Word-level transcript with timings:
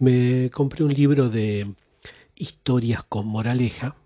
Me 0.00 0.48
compré 0.50 0.84
un 0.84 0.94
libro 0.94 1.28
de 1.28 1.74
historias 2.36 3.02
con 3.02 3.26
moraleja 3.26 3.96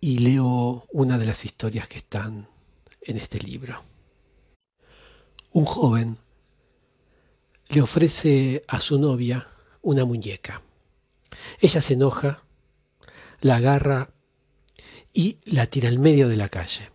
y 0.00 0.18
leo 0.18 0.86
una 0.92 1.18
de 1.18 1.26
las 1.26 1.44
historias 1.44 1.88
que 1.88 1.98
están 1.98 2.46
en 3.00 3.16
este 3.16 3.40
libro. 3.40 3.82
Un 5.50 5.64
joven 5.64 6.16
le 7.70 7.82
ofrece 7.82 8.62
a 8.68 8.80
su 8.80 9.00
novia 9.00 9.48
una 9.80 10.04
muñeca. 10.04 10.62
Ella 11.60 11.80
se 11.80 11.94
enoja, 11.94 12.44
la 13.40 13.56
agarra 13.56 14.14
y 15.12 15.38
la 15.44 15.66
tira 15.66 15.88
al 15.88 15.98
medio 15.98 16.28
de 16.28 16.36
la 16.36 16.48
calle. 16.48 16.88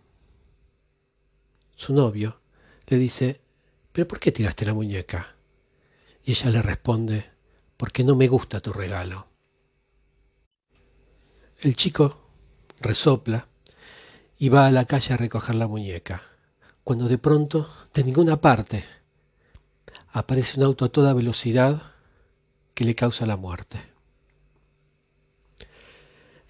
Su 1.76 1.92
novio 1.92 2.40
le 2.86 2.96
dice, 2.96 3.42
¿pero 3.92 4.08
por 4.08 4.20
qué 4.20 4.32
tiraste 4.32 4.64
la 4.64 4.72
muñeca? 4.72 5.36
Y 6.24 6.30
ella 6.30 6.48
le 6.48 6.62
responde, 6.62 7.37
porque 7.78 8.04
no 8.04 8.16
me 8.16 8.28
gusta 8.28 8.60
tu 8.60 8.72
regalo. 8.74 9.28
El 11.60 11.74
chico 11.76 12.28
resopla 12.80 13.48
y 14.36 14.50
va 14.50 14.66
a 14.66 14.70
la 14.70 14.84
calle 14.84 15.14
a 15.14 15.16
recoger 15.16 15.54
la 15.54 15.68
muñeca, 15.68 16.22
cuando 16.84 17.08
de 17.08 17.18
pronto, 17.18 17.72
de 17.94 18.04
ninguna 18.04 18.40
parte, 18.40 18.84
aparece 20.12 20.58
un 20.58 20.66
auto 20.66 20.84
a 20.84 20.88
toda 20.90 21.14
velocidad 21.14 21.94
que 22.74 22.84
le 22.84 22.94
causa 22.94 23.26
la 23.26 23.36
muerte. 23.36 23.80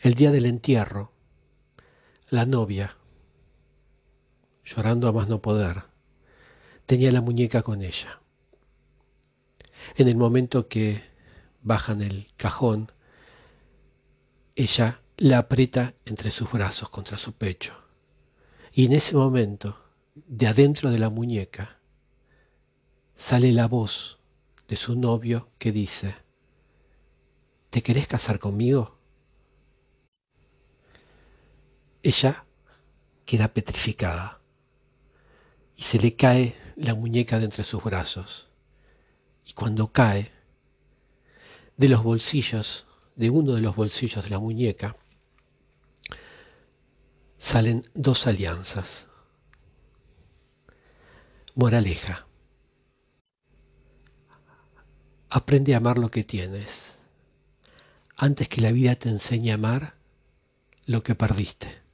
El 0.01 0.15
día 0.15 0.31
del 0.31 0.47
entierro, 0.47 1.13
la 2.31 2.45
novia, 2.45 2.97
llorando 4.65 5.09
a 5.09 5.13
más 5.13 5.29
no 5.29 5.43
poder, 5.43 5.85
tenía 6.87 7.13
la 7.13 7.21
muñeca 7.21 7.63
con 7.63 7.83
ella. 7.83 8.21
En 9.97 10.09
el 10.09 10.17
momento 10.17 10.69
que 10.69 11.03
bajan 11.63 12.03
el 12.03 12.27
cajón, 12.37 12.91
ella 14.55 15.03
la 15.17 15.39
aprieta 15.39 15.95
entre 16.05 16.31
sus 16.31 16.51
brazos 16.51 16.91
contra 16.91 17.17
su 17.17 17.33
pecho. 17.33 17.75
Y 18.73 18.87
en 18.87 18.93
ese 18.93 19.17
momento, 19.17 19.85
de 20.15 20.47
adentro 20.47 20.91
de 20.91 20.99
la 20.99 21.11
muñeca, 21.11 21.81
sale 23.17 23.53
la 23.53 23.67
voz 23.67 24.19
de 24.69 24.77
su 24.77 24.97
novio 24.97 25.51
que 25.59 25.73
dice, 25.73 26.15
¿te 27.71 27.83
querés 27.83 28.07
casar 28.07 28.39
conmigo? 28.39 28.99
Ella 32.03 32.45
queda 33.25 33.49
petrificada 33.49 34.41
y 35.77 35.83
se 35.83 35.99
le 35.99 36.15
cae 36.15 36.57
la 36.77 36.95
muñeca 36.95 37.39
de 37.39 37.47
entre 37.47 37.65
sus 37.65 37.83
brazos. 37.83 38.49
Y 39.45 39.53
cuando 39.53 39.93
cae, 39.93 40.33
de 41.79 41.89
los 41.89 42.03
bolsillos, 42.03 42.87
de 43.17 43.31
uno 43.31 43.55
de 43.55 43.63
los 43.63 43.75
bolsillos 43.75 44.25
de 44.25 44.31
la 44.31 44.41
muñeca, 44.41 44.97
salen 47.39 47.83
dos 47.95 48.27
alianzas. 48.27 49.07
Moraleja. 51.55 52.27
Aprende 55.31 55.75
a 55.75 55.79
amar 55.79 55.99
lo 55.99 56.11
que 56.11 56.25
tienes, 56.25 56.99
antes 58.17 58.49
que 58.49 58.61
la 58.61 58.73
vida 58.73 58.97
te 58.97 59.09
enseñe 59.09 59.51
a 59.51 59.55
amar 59.55 59.95
lo 60.87 61.03
que 61.03 61.15
perdiste. 61.15 61.88